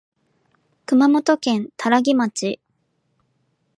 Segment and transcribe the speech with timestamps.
[0.87, 2.59] 熊本県多良木町